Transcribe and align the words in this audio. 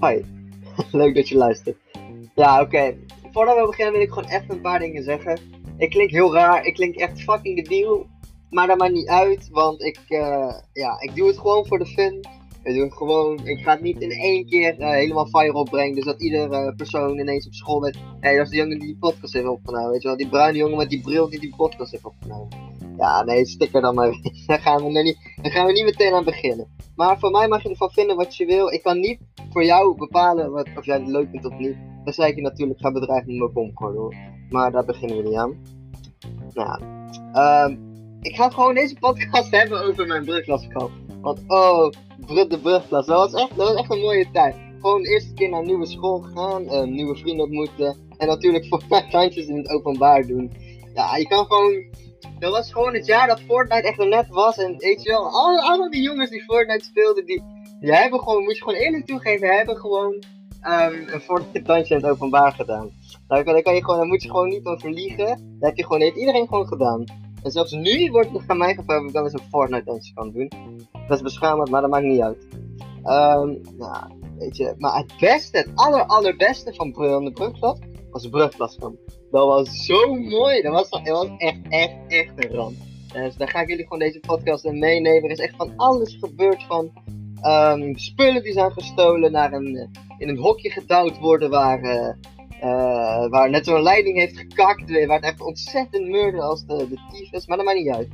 Hoi, 0.00 0.24
leuk 0.92 1.14
dat 1.14 1.28
je 1.28 1.36
luistert. 1.36 1.76
Ja, 2.34 2.60
oké. 2.60 2.96
Voordat 3.32 3.56
we 3.56 3.66
beginnen 3.66 3.92
wil 3.92 4.02
ik 4.02 4.12
gewoon 4.12 4.28
echt 4.28 4.50
een 4.50 4.60
paar 4.60 4.78
dingen 4.78 5.02
zeggen. 5.02 5.38
Ik 5.76 5.90
klink 5.90 6.10
heel 6.10 6.34
raar, 6.34 6.66
ik 6.66 6.74
klink 6.74 6.94
echt 6.94 7.22
fucking 7.22 7.56
debiel. 7.56 8.06
Maar 8.50 8.66
dat 8.66 8.78
maakt 8.78 8.92
niet 8.92 9.08
uit, 9.08 9.48
want 9.50 9.82
ik, 9.82 10.00
uh, 10.08 10.54
ja, 10.72 11.00
ik 11.00 11.14
doe 11.14 11.26
het 11.26 11.38
gewoon 11.38 11.66
voor 11.66 11.78
de 11.78 11.86
fun. 11.86 12.24
Ik 12.62 12.74
doe 12.74 12.84
het 12.84 12.92
gewoon, 12.92 13.46
ik 13.46 13.62
ga 13.62 13.72
het 13.72 13.80
niet 13.80 14.00
in 14.00 14.10
één 14.10 14.46
keer 14.46 14.78
uh, 14.78 14.90
helemaal 14.90 15.26
viral 15.26 15.64
brengen. 15.64 15.94
Dus 15.94 16.04
dat 16.04 16.22
iedere 16.22 16.74
persoon 16.74 17.18
ineens 17.18 17.46
op 17.46 17.54
school 17.54 17.80
weet. 17.80 17.96
Hé, 17.96 18.02
hey, 18.20 18.36
dat 18.36 18.44
is 18.44 18.50
die 18.50 18.60
jongen 18.60 18.78
die 18.78 18.88
die 18.88 18.98
podcast 18.98 19.32
heeft 19.32 19.46
opgenomen. 19.46 19.90
Weet 19.90 20.02
je 20.02 20.08
wel, 20.08 20.16
die 20.16 20.28
bruine 20.28 20.58
jongen 20.58 20.76
met 20.76 20.90
die 20.90 21.00
bril 21.00 21.28
die 21.28 21.40
die 21.40 21.54
podcast 21.56 21.92
heeft 21.92 22.04
opgenomen. 22.04 22.48
Ja, 22.98 23.22
nee, 23.22 23.46
stik 23.46 23.74
er 23.74 23.80
dan 23.80 23.94
maar 23.94 24.20
Daar 24.46 24.60
gaan 24.60 24.84
we, 24.84 25.02
niet, 25.02 25.16
daar 25.42 25.52
gaan 25.52 25.66
we 25.66 25.72
niet 25.72 25.84
meteen 25.84 26.12
aan 26.12 26.24
beginnen. 26.24 26.76
Maar 26.96 27.18
voor 27.18 27.30
mij 27.30 27.48
mag 27.48 27.62
je 27.62 27.68
ervan 27.68 27.90
vinden 27.90 28.16
wat 28.16 28.36
je 28.36 28.46
wil. 28.46 28.72
Ik 28.72 28.82
kan 28.82 29.00
niet 29.00 29.18
voor 29.50 29.64
jou 29.64 29.96
bepalen 29.96 30.50
wat, 30.50 30.68
of 30.76 30.84
jij 30.84 30.98
het 30.98 31.08
leuk 31.08 31.28
vindt 31.30 31.46
of 31.46 31.58
niet. 31.58 31.76
Dan 32.04 32.12
zei 32.12 32.30
ik 32.30 32.36
je 32.36 32.42
natuurlijk, 32.42 32.80
ga 32.80 32.92
bedreigen 32.92 33.28
met 33.28 33.38
mijn 33.38 33.52
bomgordel. 33.52 34.00
hoor. 34.00 34.14
Maar 34.50 34.72
daar 34.72 34.84
beginnen 34.84 35.16
we 35.16 35.28
niet 35.28 35.38
aan. 35.38 35.56
Nou. 36.52 36.82
Um, 37.70 37.86
ik 38.20 38.34
ga 38.34 38.50
gewoon 38.50 38.74
deze 38.74 38.94
podcast 38.94 39.50
hebben 39.60 39.82
over 39.82 40.06
mijn 40.06 40.24
brugklaskamp. 40.24 40.90
Want 41.20 41.40
oh, 41.46 41.90
de 42.26 42.58
brugklas, 42.62 43.06
dat 43.06 43.30
was, 43.30 43.42
echt, 43.42 43.56
dat 43.56 43.68
was 43.68 43.76
echt 43.76 43.90
een 43.90 44.00
mooie 44.00 44.30
tijd. 44.32 44.56
Gewoon 44.80 45.02
de 45.02 45.08
eerste 45.08 45.34
keer 45.34 45.48
naar 45.48 45.60
een 45.60 45.66
nieuwe 45.66 45.86
school 45.86 46.20
gaan, 46.20 46.62
uh, 46.62 46.82
nieuwe 46.82 47.16
vrienden 47.16 47.44
ontmoeten. 47.44 47.96
En 48.16 48.26
natuurlijk 48.26 48.66
voor 48.66 48.82
mijn 49.10 49.30
in 49.30 49.56
het 49.56 49.70
openbaar 49.70 50.26
doen. 50.26 50.52
Ja, 50.94 51.16
je 51.16 51.26
kan 51.26 51.46
gewoon 51.46 51.84
dat 52.38 52.52
was 52.52 52.72
gewoon 52.72 52.94
het 52.94 53.06
jaar 53.06 53.26
dat 53.26 53.40
Fortnite 53.40 53.88
echt 53.88 53.98
er 53.98 54.08
net 54.08 54.28
was. 54.28 54.56
En 54.56 54.76
weet 54.76 55.02
je 55.02 55.10
wel, 55.10 55.28
alle, 55.28 55.62
alle 55.62 55.90
die 55.90 56.02
jongens 56.02 56.30
die 56.30 56.44
Fortnite 56.44 56.84
speelden, 56.84 57.26
die, 57.26 57.42
die 57.80 57.94
hebben 57.94 58.20
gewoon, 58.20 58.42
moet 58.42 58.56
je 58.56 58.62
gewoon 58.62 58.78
eerlijk 58.78 59.06
toegeven, 59.06 59.56
hebben 59.56 59.76
gewoon 59.76 60.12
um, 60.62 61.08
een 61.12 61.20
Fortnite 61.20 61.62
dansje 61.62 61.94
in 61.94 62.04
openbaar 62.04 62.52
gedaan. 62.52 62.90
Daar 63.28 63.44
kan, 63.44 63.62
kan 63.62 63.74
je 63.74 63.84
gewoon, 63.84 63.98
daar 63.98 64.08
moet 64.08 64.22
je 64.22 64.30
gewoon 64.30 64.48
niet 64.48 64.66
over 64.66 64.90
liegen. 64.90 65.26
Dat 65.26 65.68
heb 65.68 65.76
je 65.76 65.84
gewoon, 65.84 66.00
heeft 66.00 66.16
iedereen 66.16 66.48
gewoon 66.48 66.66
gedaan. 66.66 67.04
En 67.42 67.50
zelfs 67.50 67.72
nu 67.72 68.10
wordt 68.10 68.30
het 68.32 68.42
aan 68.46 68.58
mij 68.58 68.74
gevraagd 68.74 69.00
of 69.00 69.06
ik 69.06 69.12
dan 69.12 69.24
eens 69.24 69.32
een 69.32 69.48
Fortnite 69.50 69.84
dansje 69.84 70.14
kan 70.14 70.30
doen. 70.32 70.50
Dat 71.08 71.16
is 71.16 71.22
beschamend, 71.22 71.70
maar 71.70 71.80
dat 71.80 71.90
maakt 71.90 72.04
niet 72.04 72.20
uit. 72.20 72.46
Um, 73.04 73.60
nou, 73.78 74.12
weet 74.38 74.56
je, 74.56 74.74
maar 74.78 74.96
het 74.96 75.12
beste, 75.20 75.58
het 75.58 75.70
aller 75.74 76.06
allerbeste 76.06 76.74
van 76.74 76.92
de 77.24 77.30
Brugklas 77.34 77.78
was 78.10 78.22
de 78.22 78.28
Brugklaskamp. 78.28 78.98
Dat 79.30 79.46
was 79.46 79.84
zo 79.84 80.14
mooi. 80.14 80.62
Dat 80.62 80.72
was, 80.72 80.90
dat 80.90 81.30
echt, 81.38 81.58
echt, 81.68 81.96
echt 82.08 82.44
een 82.44 82.50
ramp. 82.50 82.76
Dus 83.12 83.36
daar 83.36 83.48
ga 83.48 83.60
ik 83.60 83.68
jullie 83.68 83.82
gewoon 83.82 83.98
deze 83.98 84.20
podcast 84.20 84.64
in 84.64 84.78
meenemen. 84.78 85.24
Er 85.24 85.30
is 85.30 85.38
echt 85.38 85.56
van 85.56 85.72
alles 85.76 86.16
gebeurd. 86.20 86.64
Van 86.64 86.92
um, 87.42 87.98
spullen 87.98 88.42
die 88.42 88.52
zijn 88.52 88.72
gestolen, 88.72 89.32
naar 89.32 89.52
een, 89.52 89.76
eh, 89.76 89.88
in 90.18 90.28
een 90.28 90.38
hokje 90.38 90.70
gedouwd 90.70 91.18
worden 91.18 91.50
waar, 91.50 91.82
uh, 91.82 92.12
uh, 92.62 93.28
waar 93.28 93.50
net 93.50 93.64
zo'n 93.64 93.82
leiding 93.82 94.16
heeft 94.16 94.38
gekakt. 94.38 95.06
Waar 95.06 95.16
het 95.16 95.24
echt 95.24 95.40
ontzettend 95.40 96.08
meurde 96.08 96.42
als 96.42 96.66
de, 96.66 96.88
de. 96.88 97.42
Maar 97.46 97.56
dat 97.56 97.66
maakt 97.66 97.78
niet 97.78 97.94
uit. 97.94 98.08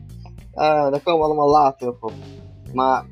daar 0.54 1.00
komen 1.00 1.20
we 1.20 1.26
allemaal 1.26 1.50
later 1.50 1.88
op. 1.88 2.12
Maar 2.72 3.06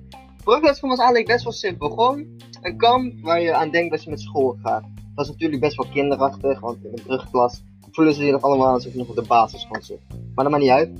Brugles 0.44 0.80
was 0.80 0.98
eigenlijk 0.98 1.27
best 1.27 1.44
wel 1.44 1.52
simpel. 1.52 1.89
Gewoon 1.89 2.27
een 2.61 2.77
kamp 2.77 3.20
waar 3.20 3.41
je 3.41 3.55
aan 3.55 3.70
denkt 3.70 3.92
als 3.92 4.05
je 4.05 4.11
met 4.11 4.20
school 4.20 4.56
gaat. 4.62 4.84
Dat 5.14 5.24
is 5.24 5.30
natuurlijk 5.30 5.60
best 5.60 5.77
wel 5.77 5.92
kinderachtig, 5.92 6.60
want 6.60 6.84
in 6.84 6.91
de 6.94 7.02
brugklas 7.02 7.62
voelen 7.91 8.14
ze 8.14 8.22
zich 8.22 8.32
nog 8.32 8.42
allemaal 8.42 8.72
alsof 8.72 8.92
je 8.92 8.98
nog 8.98 9.08
op 9.08 9.14
de 9.14 9.27
basisschool 9.27 9.82
zit. 9.82 10.00
Maar 10.08 10.44
dat 10.44 10.50
maakt 10.50 10.62
niet 10.62 10.72
uit. 10.72 10.91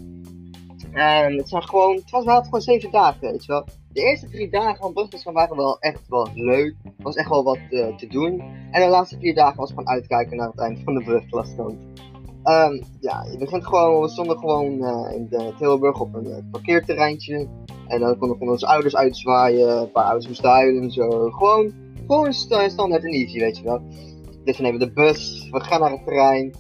Het, 0.91 1.49
zijn 1.49 1.63
gewoon, 1.63 1.95
het 1.95 2.11
was 2.11 2.25
wel 2.25 2.43
gewoon 2.43 2.61
zeven 2.61 2.91
dagen, 2.91 3.21
weet 3.21 3.45
je 3.45 3.53
wel. 3.53 3.65
De 3.93 4.01
eerste 4.01 4.29
drie 4.29 4.51
dagen 4.51 4.77
van 4.77 4.93
Brugklas 4.93 5.25
waren 5.25 5.57
wel 5.57 5.79
echt 5.79 6.09
wel 6.09 6.29
leuk. 6.35 6.75
Er 6.85 6.93
was 7.03 7.15
echt 7.15 7.29
wel 7.29 7.45
wat 7.45 7.59
uh, 7.71 7.97
te 7.97 8.07
doen. 8.07 8.41
En 8.71 8.83
de 8.83 8.89
laatste 8.89 9.19
vier 9.19 9.35
dagen 9.35 9.57
was 9.57 9.69
gewoon 9.69 9.89
uitkijken 9.89 10.37
naar 10.37 10.49
het 10.49 10.59
eind 10.59 10.81
van 10.85 10.95
de 10.95 11.05
brugklaskant. 11.05 11.77
Um, 12.45 12.83
ja, 13.01 13.27
je 13.31 13.37
begint 13.39 13.67
gewoon, 13.67 14.03
we 14.03 14.09
stonden 14.09 14.39
gewoon 14.39 14.73
uh, 14.73 15.15
in 15.15 15.27
de 15.29 15.53
Tilburg 15.59 16.01
op 16.01 16.15
een 16.15 16.27
uh, 16.27 16.37
parkeerterreintje. 16.51 17.49
En 17.87 18.01
dan 18.01 18.19
konden 18.19 18.37
gewoon 18.37 18.53
onze 18.53 18.67
ouders 18.67 18.97
uitzwaaien, 18.97 19.81
een 19.81 19.91
paar 19.91 20.05
ouders 20.05 20.27
moesten 20.27 20.51
huilen 20.51 20.83
en 20.83 20.91
zo. 20.91 21.31
Gewoon, 21.31 21.73
gewoon 22.13 22.33
standaard 22.71 23.05
en 23.05 23.13
easy, 23.13 23.39
weet 23.39 23.57
je 23.57 23.63
wel. 23.63 23.83
Dus 24.45 24.57
we 24.57 24.63
nemen 24.63 24.81
de 24.81 24.93
bus, 24.93 25.49
we 25.51 25.61
gaan 25.61 25.81
naar 25.81 25.91
het 25.91 26.05
terrein. 26.05 26.55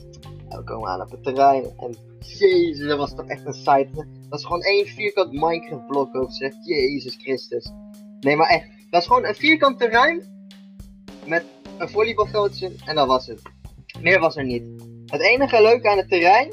We 0.49 0.65
komen 0.65 0.89
aan 0.89 1.01
op 1.01 1.11
het 1.11 1.23
terrein. 1.23 1.65
En 1.79 1.97
jezus, 2.19 2.87
dat 2.87 2.99
was 2.99 3.15
toch 3.15 3.27
echt 3.27 3.47
een 3.47 3.53
site. 3.53 4.07
Dat 4.29 4.39
is 4.39 4.45
gewoon 4.45 4.63
één 4.63 4.87
vierkant 4.87 5.33
Minecraft 5.33 5.87
blok 5.87 6.17
over 6.17 6.33
zegt. 6.33 6.57
Jezus 6.67 7.17
Christus. 7.17 7.71
Nee, 8.21 8.37
maar 8.37 8.49
echt. 8.49 8.69
Dat 8.91 9.01
is 9.01 9.07
gewoon 9.07 9.25
een 9.25 9.35
vierkant 9.35 9.79
terrein. 9.79 10.23
Met 11.27 11.45
een 11.79 11.89
volleybalveldje. 11.89 12.73
En 12.85 12.95
dat 12.95 13.07
was 13.07 13.27
het. 13.27 13.43
Meer 14.01 14.21
was 14.21 14.37
er 14.37 14.45
niet. 14.45 14.63
Het 15.07 15.21
enige 15.21 15.63
leuke 15.63 15.89
aan 15.89 15.97
het 15.97 16.09
terrein. 16.09 16.53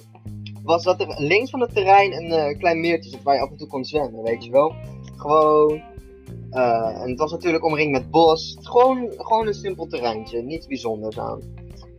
Was 0.64 0.84
dat 0.84 1.02
er 1.02 1.16
links 1.18 1.50
van 1.50 1.62
het 1.62 1.74
terrein 1.74 2.14
een 2.14 2.52
uh, 2.52 2.58
klein 2.58 2.80
meertje 2.80 3.10
zit 3.10 3.24
waar 3.24 3.36
je 3.36 3.42
af 3.42 3.50
en 3.50 3.58
toe 3.58 3.68
kon 3.68 3.86
zwemmen, 3.86 4.24
weet 4.24 4.44
je 4.44 4.52
wel. 4.52 4.76
Gewoon 5.16 5.81
uh, 6.52 7.02
en 7.02 7.10
het 7.10 7.20
was 7.20 7.32
natuurlijk 7.32 7.66
omringd 7.66 7.92
met 7.92 8.12
bos. 8.12 8.58
Gewoon, 8.62 9.14
gewoon 9.18 9.48
een 9.48 9.54
simpel 9.54 9.88
terreintje, 9.88 10.42
niets 10.42 10.68
bijzonders 10.68 11.20
aan. 11.20 11.42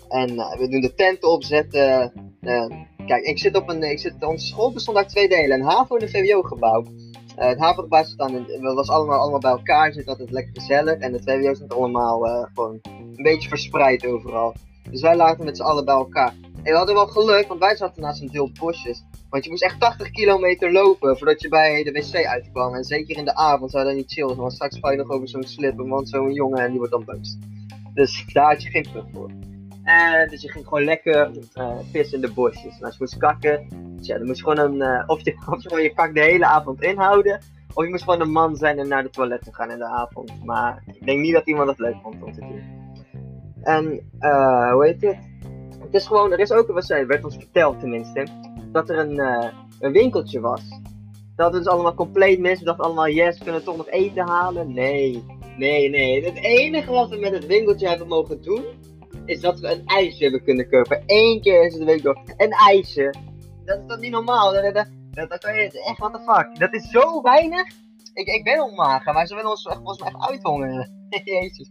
En 0.08 0.30
uh, 0.30 0.56
we 0.56 0.68
doen 0.68 0.80
de 0.80 0.94
tenten 0.94 1.30
opzetten. 1.30 2.12
Uh, 2.40 2.66
kijk, 3.06 3.24
ik 3.24 3.38
zit 3.38 3.56
op 3.56 3.68
een. 3.68 3.82
Ik 3.82 3.98
zit, 3.98 4.24
onze 4.24 4.46
school 4.46 4.72
bestond 4.72 4.96
uit 4.96 5.08
twee 5.08 5.28
delen: 5.28 5.60
een 5.60 5.66
HAVO 5.66 5.96
en 5.96 6.02
een 6.02 6.08
VWO-gebouw. 6.08 6.84
het 7.36 7.58
HAVO-gebouw 7.58 8.04
staat 8.04 8.30
het 8.30 8.60
was 8.60 8.88
allemaal, 8.88 9.18
allemaal 9.18 9.40
bij 9.40 9.50
elkaar, 9.50 9.92
zit 9.92 10.06
altijd 10.06 10.30
lekker 10.30 10.54
gezellig. 10.54 10.98
En 10.98 11.12
de 11.12 11.22
VWO 11.22 11.54
zit 11.54 11.74
allemaal 11.74 12.20
gewoon 12.54 12.78
een 12.82 13.22
beetje 13.22 13.48
verspreid 13.48 14.06
overal. 14.06 14.54
Dus 14.90 15.00
wij 15.00 15.16
lagen 15.16 15.44
met 15.44 15.56
z'n 15.56 15.62
allen 15.62 15.84
bij 15.84 15.94
elkaar. 15.94 16.34
En 16.62 16.72
we 16.72 16.76
hadden 16.76 16.94
wel 16.94 17.06
geluk, 17.06 17.48
want 17.48 17.60
wij 17.60 17.76
zaten 17.76 18.02
naast 18.02 18.20
een 18.20 18.28
deel 18.28 18.50
bosjes. 18.60 19.04
Want 19.30 19.44
je 19.44 19.50
moest 19.50 19.62
echt 19.62 19.80
80 19.80 20.10
kilometer 20.10 20.72
lopen 20.72 21.16
voordat 21.16 21.40
je 21.40 21.48
bij 21.48 21.82
de 21.82 21.92
wc 21.92 22.26
uitkwam. 22.26 22.74
En 22.74 22.84
zeker 22.84 23.16
in 23.16 23.24
de 23.24 23.34
avond 23.34 23.70
zou 23.70 23.84
dat 23.84 23.94
niet 23.94 24.12
chillen. 24.12 24.36
Want 24.36 24.52
straks 24.52 24.78
val 24.78 24.90
je 24.90 24.96
nog 24.96 25.10
over 25.10 25.28
zo'n 25.28 25.42
slippen, 25.42 25.88
want 25.88 26.08
zo'n 26.08 26.32
jongen 26.32 26.58
en 26.58 26.68
die 26.68 26.78
wordt 26.78 26.92
dan 26.92 27.04
boos. 27.04 27.38
Dus 27.94 28.24
daar 28.32 28.52
had 28.52 28.62
je 28.62 28.70
geen 28.70 28.86
plug 28.92 29.04
voor. 29.12 29.30
En 29.82 30.28
dus 30.28 30.42
je 30.42 30.50
ging 30.50 30.64
gewoon 30.64 30.84
lekker 30.84 31.30
uh, 31.54 31.78
pissen 31.92 32.14
in 32.14 32.26
de 32.26 32.32
bosjes. 32.32 32.78
En 32.78 32.84
als 32.84 32.92
je 32.92 33.00
moest 33.00 33.16
kakken, 33.16 33.66
dus 33.96 34.06
ja, 34.06 34.18
dan 34.18 34.26
moest 34.26 34.38
je 34.38 34.44
gewoon 34.44 34.72
een, 34.72 34.88
uh, 34.88 35.02
of, 35.06 35.24
je, 35.24 35.34
of 35.50 35.62
je 35.62 35.68
gewoon 35.68 35.82
je 35.82 35.94
kak 35.94 36.14
de 36.14 36.20
hele 36.20 36.46
avond 36.46 36.82
inhouden. 36.82 37.40
Of 37.74 37.84
je 37.84 37.90
moest 37.90 38.04
gewoon 38.04 38.20
een 38.20 38.32
man 38.32 38.56
zijn 38.56 38.78
en 38.78 38.88
naar 38.88 39.02
de 39.02 39.10
toilet 39.10 39.48
gaan 39.50 39.70
in 39.70 39.78
de 39.78 39.84
avond. 39.84 40.44
Maar 40.44 40.82
ik 40.86 41.06
denk 41.06 41.20
niet 41.20 41.32
dat 41.32 41.46
iemand 41.46 41.68
het 41.68 41.78
leuk 41.78 41.96
vond 42.02 42.22
om 42.22 42.32
te 42.32 42.40
doen. 42.40 42.62
En, 43.62 43.84
hoe 44.72 44.84
heet 44.84 45.02
het? 45.02 45.29
Het 45.90 46.00
is 46.00 46.06
gewoon, 46.06 46.32
er 46.32 46.38
is 46.38 46.52
ook, 46.52 46.66
wat 46.66 46.84
zei, 46.84 47.06
werd 47.06 47.24
ons 47.24 47.36
verteld 47.36 47.80
tenminste 47.80 48.26
dat 48.72 48.90
er 48.90 48.98
een, 48.98 49.14
uh, 49.14 49.48
een 49.80 49.92
winkeltje 49.92 50.40
was. 50.40 50.60
Dat 51.36 51.52
het 51.52 51.62
dus 51.62 51.72
allemaal 51.72 51.94
compleet 51.94 52.38
mis. 52.38 52.58
We 52.58 52.64
dachten 52.64 52.84
allemaal, 52.84 53.08
yes, 53.08 53.38
we 53.38 53.44
kunnen 53.44 53.64
toch 53.64 53.76
nog 53.76 53.88
eten 53.88 54.28
halen. 54.28 54.72
Nee, 54.72 55.24
nee, 55.56 55.88
nee. 55.88 56.24
Het 56.24 56.36
enige 56.36 56.90
wat 56.90 57.08
we 57.08 57.16
met 57.16 57.32
het 57.32 57.46
winkeltje 57.46 57.88
hebben 57.88 58.06
mogen 58.06 58.42
doen, 58.42 58.64
is 59.24 59.40
dat 59.40 59.60
we 59.60 59.68
een 59.68 59.86
ijsje 59.86 60.22
hebben 60.22 60.44
kunnen 60.44 60.68
kopen. 60.68 61.02
Eén 61.06 61.40
keer 61.40 61.66
is 61.66 61.72
het 61.72 61.80
de 61.80 61.86
week 61.86 62.02
door. 62.02 62.20
Een 62.36 62.52
ijsje. 62.52 63.14
Dat 63.64 63.78
is 63.78 63.84
toch 63.86 64.00
niet 64.00 64.10
normaal? 64.10 64.52
Dat, 64.52 64.74
dat, 65.12 65.38
kan 65.38 65.54
je 65.54 65.82
echt, 65.86 65.98
what 65.98 66.12
the 66.12 66.32
fuck. 66.32 66.58
Dat 66.58 66.74
is 66.74 66.90
zo 66.90 67.22
weinig. 67.22 67.66
Ik, 68.14 68.26
ik 68.26 68.44
ben 68.44 68.62
onmager, 68.62 69.12
maar 69.12 69.26
ze 69.26 69.34
willen 69.34 69.50
ons 69.50 69.62
volgens 69.62 70.02
mij 70.02 70.14
uithongeren. 70.18 71.08
Jezus. 71.24 71.66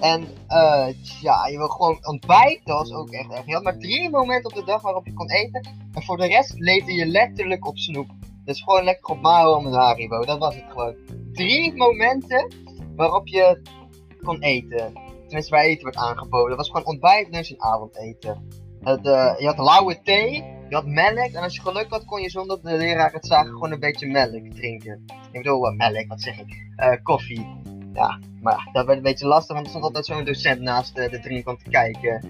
En 0.00 0.20
uh, 0.48 0.86
ja, 1.20 1.46
je 1.46 1.56
wil 1.56 1.68
gewoon 1.68 2.06
ontbijten. 2.06 2.64
Dat 2.64 2.78
was 2.78 2.92
ook 2.92 3.10
echt 3.10 3.30
erg. 3.30 3.46
Je 3.46 3.60
maar 3.62 3.78
drie 3.78 4.10
momenten 4.10 4.50
op 4.50 4.56
de 4.56 4.64
dag 4.64 4.82
waarop 4.82 5.06
je 5.06 5.12
kon 5.12 5.30
eten. 5.30 5.68
En 5.92 6.02
voor 6.02 6.16
de 6.16 6.26
rest 6.26 6.54
leefde 6.58 6.92
je 6.92 7.06
letterlijk 7.06 7.66
op 7.66 7.78
snoep. 7.78 8.10
Dus 8.44 8.62
gewoon 8.62 8.84
lekker 8.84 9.14
op 9.14 9.20
Maro 9.20 9.60
met 9.60 9.74
Haribo. 9.74 10.24
Dat 10.24 10.38
was 10.38 10.54
het 10.54 10.64
gewoon. 10.68 10.94
Drie 11.32 11.74
momenten 11.74 12.52
waarop 12.96 13.26
je 13.26 13.60
kon 14.22 14.40
eten. 14.40 14.92
Tenminste, 15.26 15.54
waar 15.54 15.64
eten 15.64 15.84
werd 15.84 15.96
aangeboden. 15.96 16.48
Dat 16.48 16.58
was 16.58 16.70
gewoon 16.70 16.86
ontbijt, 16.86 17.28
lunch 17.30 17.48
en 17.48 17.62
avondeten. 17.62 18.48
Uh, 18.84 19.34
je 19.38 19.46
had 19.46 19.58
lauwe 19.58 20.02
thee, 20.02 20.32
je 20.68 20.74
had 20.74 20.86
melk. 20.86 21.32
En 21.32 21.42
als 21.42 21.54
je 21.54 21.60
geluk 21.60 21.86
had, 21.88 22.04
kon 22.04 22.20
je 22.20 22.30
zonder 22.30 22.62
de 22.62 22.76
leraar 22.76 23.12
het 23.12 23.26
zagen 23.26 23.52
gewoon 23.52 23.72
een 23.72 23.80
beetje 23.80 24.06
melk 24.06 24.54
drinken. 24.54 25.04
Ik 25.32 25.42
bedoel, 25.42 25.70
uh, 25.70 25.76
melk, 25.76 26.08
wat 26.08 26.20
zeg 26.20 26.38
ik? 26.38 26.64
Koffie. 27.02 27.46
Ja, 27.96 28.18
maar 28.42 28.68
dat 28.72 28.86
werd 28.86 28.98
een 28.98 29.04
beetje 29.04 29.26
lastig, 29.26 29.54
want 29.54 29.66
er 29.66 29.72
stond 29.72 29.84
altijd 29.84 30.06
zo'n 30.06 30.24
docent 30.24 30.60
naast 30.60 30.94
de, 30.94 31.08
de 31.08 31.20
drinkant 31.20 31.64
te 31.64 31.70
kijken. 31.70 32.24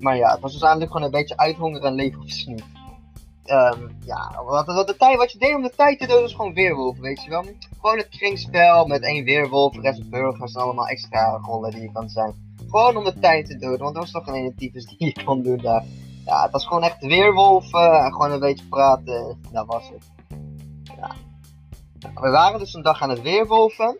Maar 0.00 0.16
ja, 0.16 0.30
het 0.30 0.40
was 0.40 0.52
dus 0.52 0.62
eigenlijk 0.62 0.92
gewoon 0.92 1.06
een 1.06 1.12
beetje 1.12 1.36
uithongeren 1.36 1.88
en 1.88 1.94
leven 1.94 2.20
of 2.20 2.30
snoep. 2.30 2.62
Um, 3.46 3.96
ja, 4.04 4.42
wat, 4.44 4.66
wat, 4.66 4.86
de 4.86 4.96
tijd, 4.96 5.16
wat 5.16 5.32
je 5.32 5.38
deed 5.38 5.54
om 5.54 5.62
de 5.62 5.72
tijd 5.76 5.98
te 5.98 6.06
doen 6.06 6.24
is 6.24 6.34
gewoon 6.34 6.54
weerwolf, 6.54 6.98
weet 6.98 7.24
je 7.24 7.30
wel. 7.30 7.44
Gewoon 7.80 7.96
het 7.96 8.08
kringspel 8.08 8.86
met 8.86 9.02
één 9.02 9.24
weerwolf, 9.24 9.74
de 9.74 9.80
rest 9.80 10.10
burgers 10.10 10.54
en 10.54 10.60
allemaal 10.60 10.86
extra 10.86 11.38
rollen 11.42 11.70
die 11.70 11.80
je 11.80 11.92
kan 11.92 12.08
zijn. 12.08 12.34
Gewoon 12.68 12.96
om 12.96 13.04
de 13.04 13.18
tijd 13.18 13.46
te 13.46 13.58
doen, 13.58 13.76
want 13.76 13.94
er 13.94 14.00
was 14.00 14.10
toch 14.10 14.24
geen 14.24 14.54
types 14.56 14.86
die 14.86 15.12
je 15.14 15.24
kon 15.24 15.42
doen 15.42 15.58
daar. 15.58 15.84
Ja, 16.24 16.42
het 16.42 16.50
was 16.52 16.66
gewoon 16.66 16.82
echt 16.82 17.00
weerwolf 17.06 17.72
en 17.72 18.12
gewoon 18.12 18.30
een 18.30 18.40
beetje 18.40 18.64
praten, 18.68 19.40
dat 19.52 19.66
was 19.66 19.88
het. 19.88 20.10
Ja. 20.96 21.14
We 22.14 22.30
waren 22.30 22.58
dus 22.58 22.74
een 22.74 22.82
dag 22.82 23.02
aan 23.02 23.10
het 23.10 23.22
weerwolven. 23.22 23.96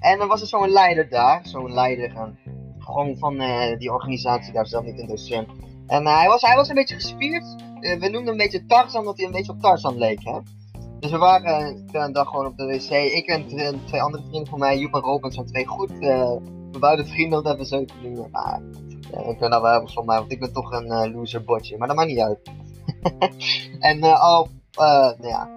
En 0.00 0.18
dan 0.18 0.28
was 0.28 0.40
er 0.40 0.46
zo'n 0.46 0.70
leider 0.70 1.08
daar, 1.08 1.40
zo'n 1.46 1.72
leider, 1.72 2.34
gewoon 2.78 3.16
van 3.18 3.40
eh, 3.40 3.78
die 3.78 3.92
organisatie 3.92 4.52
daar 4.52 4.66
zelf 4.66 4.84
niet 4.84 4.98
in. 4.98 5.06
Dus, 5.06 5.30
eh, 5.30 5.38
en 5.86 6.06
hij, 6.06 6.28
was, 6.28 6.42
hij 6.42 6.56
was 6.56 6.68
een 6.68 6.74
beetje 6.74 6.94
gespierd. 6.94 7.44
we 7.80 7.96
noemden 7.98 8.20
hem 8.20 8.28
een 8.28 8.36
beetje 8.36 8.66
Tarzan, 8.66 9.00
omdat 9.00 9.16
hij 9.16 9.26
een 9.26 9.32
beetje 9.32 9.52
op 9.52 9.60
Tarzan 9.60 9.98
leek. 9.98 10.24
Hè? 10.24 10.38
Dus 11.00 11.10
we 11.10 11.18
waren 11.18 11.86
een 11.92 12.12
dag 12.12 12.28
gewoon 12.28 12.46
op 12.46 12.56
de 12.56 12.66
wc. 12.66 12.90
Ik 12.90 13.26
en 13.26 13.46
twee 13.84 14.02
andere 14.02 14.22
vrienden 14.22 14.48
van 14.48 14.58
mij, 14.58 14.78
Joep 14.78 14.94
en 14.94 15.00
Robin, 15.00 15.32
zijn 15.32 15.46
twee 15.46 15.66
goed 15.66 15.98
bebouwde 16.70 17.06
vrienden, 17.06 17.42
dat 17.42 17.44
hebben 17.44 17.66
we 17.66 17.76
zo 17.76 17.84
te. 17.84 18.28
Maar 18.30 18.60
ik 19.28 19.38
ben 19.38 19.50
dat 19.50 19.62
wel 19.62 19.70
hebben 19.70 19.90
van 19.90 20.04
mij, 20.04 20.18
want 20.18 20.32
ik 20.32 20.40
ben 20.40 20.52
toch 20.52 20.72
een 20.72 21.12
loser 21.12 21.44
botje. 21.44 21.78
Maar 21.78 21.88
dat 21.88 21.96
maakt 21.96 22.08
niet 22.08 22.20
uit. 22.20 22.50
en 23.90 24.02
al, 24.02 24.48
nou 24.76 25.26
ja, 25.28 25.48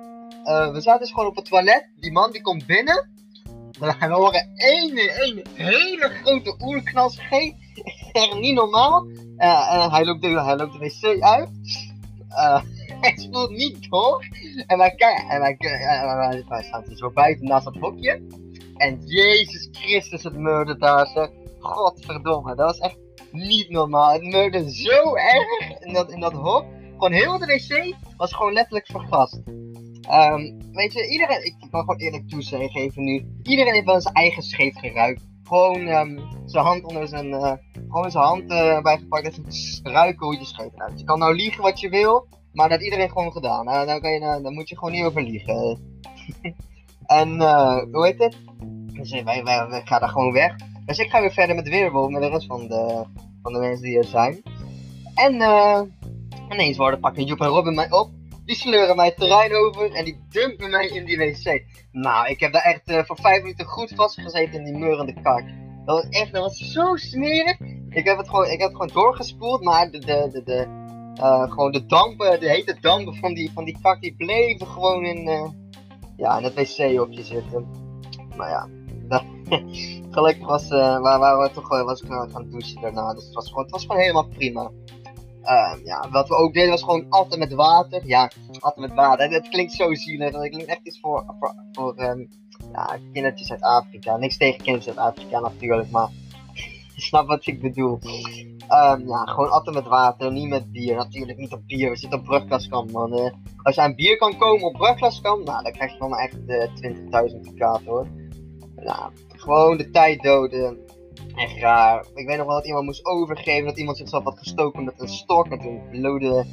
we 0.71 0.81
zaten 0.81 0.99
dus 0.99 1.11
gewoon 1.11 1.29
op 1.29 1.35
het 1.35 1.45
toilet. 1.45 1.89
Die 1.99 2.11
man 2.11 2.31
die 2.31 2.41
komt 2.41 2.65
binnen. 2.65 3.10
We 3.81 4.07
horen 4.09 4.49
één, 4.55 4.97
één 4.97 5.41
hele 5.53 6.09
grote 6.09 6.55
oerknals. 6.59 7.19
Geen, 7.19 7.55
echt 8.11 8.33
niet 8.33 8.53
normaal. 8.53 9.07
Uh, 9.37 9.91
hij, 9.91 10.05
loopt 10.05 10.21
de, 10.21 10.27
hij 10.27 10.55
loopt 10.55 10.73
de 10.73 10.79
wc 10.79 11.21
uit. 11.21 11.49
Uh, 12.29 12.61
hij 13.01 13.13
spoelt 13.15 13.49
niet 13.49 13.89
door. 13.89 14.25
En 14.67 14.77
wij, 14.77 14.95
en 15.29 15.39
wij, 15.39 15.57
wij, 16.47 16.63
staan 16.63 16.83
zo 16.95 17.11
buiten 17.11 17.45
naast 17.45 17.65
dat 17.65 17.75
hokje. 17.75 18.21
En 18.75 19.01
Jezus 19.05 19.69
Christus, 19.71 20.23
het 20.23 20.37
meurde 20.37 20.77
daar. 20.77 21.07
Zeg. 21.07 21.29
Godverdomme, 21.59 22.55
dat 22.55 22.65
was 22.65 22.79
echt 22.79 22.97
niet 23.31 23.69
normaal. 23.69 24.11
Het 24.11 24.23
meurde 24.23 24.71
zo 24.71 25.15
erg 25.15 25.79
in 25.79 25.93
dat, 25.93 26.11
in 26.11 26.19
dat 26.19 26.33
hok. 26.33 26.65
Gewoon 26.91 27.11
heel 27.11 27.37
de 27.37 27.45
wc 27.45 27.95
was 28.17 28.33
gewoon 28.33 28.53
letterlijk 28.53 28.85
vergast. 28.85 29.39
Um, 30.13 30.57
weet 30.71 30.93
je, 30.93 31.07
iedereen, 31.07 31.45
ik 31.45 31.55
kan 31.69 31.79
gewoon 31.79 31.99
eerlijk 31.99 32.29
toegeven 32.29 33.03
nu, 33.03 33.25
iedereen 33.43 33.73
heeft 33.73 33.85
wel 33.85 34.01
zijn 34.01 34.13
eigen 34.13 34.43
scheet 34.43 34.79
geruikt. 34.79 35.23
Gewoon 35.43 35.87
um, 35.87 36.19
zijn 36.45 36.65
hand 36.65 36.83
onder 36.83 37.07
zijn, 37.07 37.27
uh, 37.27 37.53
gewoon 37.89 38.11
zijn 38.11 38.23
hand 38.23 38.51
uh, 38.51 38.81
bijgepakt 38.81 39.39
en 39.83 39.91
ruiken 39.91 40.25
hoe 40.25 40.37
je 40.37 40.45
scheet 40.45 40.73
eruit. 40.73 40.99
Je 40.99 41.05
kan 41.05 41.19
nou 41.19 41.35
liegen 41.35 41.61
wat 41.61 41.79
je 41.79 41.89
wil, 41.89 42.27
maar 42.53 42.69
dat 42.69 42.81
iedereen 42.81 43.09
gewoon 43.09 43.31
gedaan. 43.31 43.67
Uh, 43.67 43.85
dan, 43.85 44.01
kan 44.01 44.11
je, 44.11 44.39
dan 44.41 44.53
moet 44.53 44.69
je 44.69 44.77
gewoon 44.77 44.93
niet 44.93 45.03
over 45.03 45.23
liegen. 45.23 45.79
en 47.05 47.29
hoe 47.91 48.05
heet 48.05 48.19
het? 48.19 48.37
Dus 48.93 49.21
wij 49.23 49.41
gaan 49.85 49.99
daar 49.99 50.09
gewoon 50.09 50.33
weg. 50.33 50.55
Dus 50.85 50.99
ik 50.99 51.09
ga 51.09 51.21
weer 51.21 51.33
verder 51.33 51.55
met 51.55 51.69
Weerwolf 51.69 52.09
met 52.09 52.21
de 52.21 52.27
rest 52.27 52.47
van 52.47 52.67
de, 52.67 53.03
van 53.41 53.53
de 53.53 53.59
mensen 53.59 53.85
die 53.85 53.97
er 53.97 54.03
zijn. 54.03 54.41
En 55.15 55.33
ineens 56.51 56.77
worden 56.77 56.99
pakken 56.99 57.23
Joep 57.23 57.41
en 57.41 57.47
Robin 57.47 57.75
mij 57.75 57.91
op. 57.91 58.09
Die 58.45 58.55
sleuren 58.55 58.95
mij 58.95 59.05
het 59.05 59.17
terrein 59.17 59.55
over 59.55 59.91
en 59.91 60.05
die 60.05 60.25
dumpen 60.29 60.69
mij 60.69 60.87
in 60.87 61.05
die 61.05 61.17
wc. 61.17 61.63
Nou, 61.91 62.27
ik 62.27 62.39
heb 62.39 62.53
daar 62.53 62.61
echt 62.61 62.89
uh, 62.89 63.03
voor 63.03 63.17
vijf 63.21 63.41
minuten 63.41 63.65
goed 63.65 63.91
vastgezeten 63.95 64.53
in 64.53 64.63
die 64.63 64.77
meurende 64.77 65.13
kak. 65.21 65.43
Dat 65.85 66.03
was 66.03 66.09
echt, 66.09 66.33
dat 66.33 66.43
was 66.43 66.57
zo 66.57 66.95
smerig. 66.95 67.59
Ik 67.89 68.05
heb 68.05 68.17
het 68.17 68.29
gewoon, 68.29 68.45
ik 68.45 68.59
heb 68.59 68.67
het 68.67 68.71
gewoon 68.71 69.03
doorgespoeld, 69.03 69.63
maar 69.63 69.91
de, 69.91 69.99
de, 69.99 70.41
de, 70.45 70.67
uh, 71.19 71.51
gewoon 71.51 71.71
de 71.71 71.85
dampen, 71.85 72.39
de 72.39 72.49
hete 72.49 72.77
dampen 72.81 73.15
van 73.15 73.33
die, 73.33 73.51
van 73.53 73.63
die 73.63 73.77
kak, 73.81 74.01
die 74.01 74.15
bleven 74.15 74.67
gewoon 74.67 75.05
in, 75.05 75.27
uh, 75.27 75.49
ja, 76.17 76.37
in 76.37 76.43
het 76.43 76.53
wc-hokje 76.53 77.23
zitten. 77.23 77.67
Maar 78.35 78.49
ja, 78.49 78.67
gelukkig 80.11 80.47
was, 80.47 80.69
waar, 80.69 81.19
waar 81.19 81.41
we 81.41 81.51
toch, 81.53 81.67
was 81.67 82.01
ik 82.01 82.09
gaan 82.11 82.49
douchen 82.49 82.81
daarna. 82.81 83.13
Dus 83.13 83.25
het 83.25 83.33
was 83.33 83.47
gewoon, 83.47 83.63
het 83.63 83.71
was 83.71 83.81
gewoon 83.81 84.01
helemaal 84.01 84.27
prima. 84.27 84.71
Uh, 85.43 85.73
ja, 85.83 86.09
wat 86.11 86.27
we 86.27 86.35
ook 86.35 86.53
deden 86.53 86.69
was 86.69 86.83
gewoon 86.83 87.05
altijd 87.09 87.39
met 87.39 87.53
water. 87.53 88.01
Ja, 88.05 88.31
altijd 88.59 88.87
met 88.87 88.95
water. 88.95 89.31
Het 89.31 89.49
klinkt 89.49 89.73
zo 89.73 89.93
zielig. 89.93 90.31
Dat 90.31 90.49
klinkt 90.49 90.69
echt 90.69 90.79
iets 90.83 90.99
voor, 90.99 91.25
voor, 91.71 91.99
um, 92.03 92.29
ja, 92.71 92.99
kindertjes 93.13 93.51
uit 93.51 93.61
Afrika. 93.61 94.17
Niks 94.17 94.37
tegen 94.37 94.63
kindertjes 94.63 94.97
uit 94.97 95.07
Afrika 95.15 95.39
natuurlijk, 95.39 95.91
maar 95.91 96.09
je 96.95 97.01
snapt 97.01 97.27
wat 97.27 97.47
ik 97.47 97.61
bedoel. 97.61 97.99
Um, 98.69 99.07
ja, 99.07 99.25
gewoon 99.25 99.51
altijd 99.51 99.75
met 99.75 99.87
water, 99.87 100.31
niet 100.31 100.49
met 100.49 100.71
bier. 100.71 100.95
Natuurlijk 100.95 101.37
niet 101.37 101.53
op 101.53 101.67
bier. 101.67 101.89
We 101.89 101.95
zitten 101.95 102.19
op 102.19 102.25
brugklaskamp, 102.25 102.91
man. 102.91 103.19
Uh, 103.19 103.31
als 103.63 103.75
je 103.75 103.81
aan 103.81 103.95
bier 103.95 104.17
kan 104.17 104.37
komen 104.37 104.67
op 104.67 104.73
brugklaskamp, 104.73 105.45
nou, 105.45 105.63
dan 105.63 105.71
krijg 105.71 105.91
je 105.91 105.97
van 105.97 106.09
me 106.09 106.17
echt 106.17 106.37
uh, 106.47 107.31
20.000 107.45 107.53
kaart 107.55 107.85
hoor. 107.85 108.07
Nou, 108.75 109.11
gewoon 109.27 109.77
de 109.77 109.89
tijd 109.89 110.21
doden 110.21 110.77
echt 111.35 111.57
raar. 111.57 112.05
Ik 112.15 112.27
weet 112.27 112.37
nog 112.37 112.45
wel 112.45 112.55
dat 112.55 112.65
iemand 112.65 112.85
moest 112.85 113.05
overgeven, 113.05 113.65
dat 113.65 113.77
iemand 113.77 113.97
zichzelf 113.97 114.23
had 114.23 114.37
gestoken 114.37 114.83
met 114.83 115.01
een 115.01 115.07
stok. 115.07 115.47
En 115.47 115.59
toen 115.59 115.81
blode. 115.91 116.45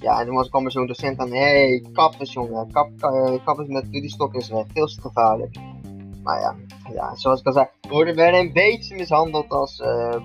Ja, 0.00 0.20
en 0.20 0.26
toen 0.26 0.48
kwam 0.48 0.64
er 0.64 0.70
zo'n 0.70 0.86
docent 0.86 1.18
aan. 1.18 1.32
Hé, 1.32 1.38
hey, 1.38 1.84
kap 1.92 2.14
eens 2.18 2.32
jongen, 2.32 2.70
kap, 2.72 2.90
kap 3.44 3.66
met 3.66 3.90
die 3.90 4.10
stok 4.10 4.34
is 4.34 4.48
weg. 4.48 4.64
Veel 4.72 4.86
te 4.86 5.00
gevaarlijk. 5.00 5.56
Maar 6.22 6.40
ja, 6.40 6.54
ja, 6.92 7.14
zoals 7.14 7.40
ik 7.40 7.46
al 7.46 7.52
zei, 7.52 7.66
we 7.80 7.88
worden 7.88 8.34
een 8.34 8.52
beetje 8.52 8.96
mishandeld 8.96 9.48
als 9.48 9.80
uh. 9.80 10.16